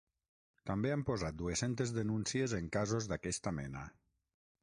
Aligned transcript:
També 0.69 0.93
han 0.93 1.03
posat 1.09 1.35
dues-centes 1.41 1.93
denúncies 1.97 2.57
en 2.61 2.71
casos 2.79 3.09
d’aquesta 3.11 3.53
mena. 3.61 3.87